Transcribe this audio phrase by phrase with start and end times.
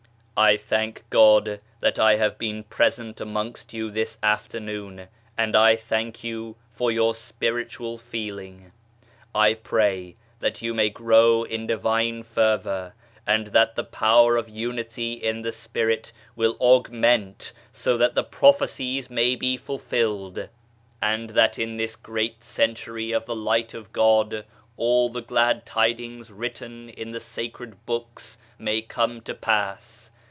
[0.43, 6.23] I thank God that I have been present amongst you this afternoon, and I thank
[6.23, 8.71] you for your spiritual feeling.
[9.35, 12.95] I pray that you may grow in Divine fervour,
[13.27, 19.11] and that the Power of Unity in the Spirit will augment, so that the prophecies
[19.11, 20.49] may be fulfilled,
[21.03, 23.93] and that in this 8o EVOLUTION OF THE SPIRIT great century of the Light of
[23.93, 24.45] God
[24.75, 30.07] all the glad tidings written in the Sacred Books may come to pass.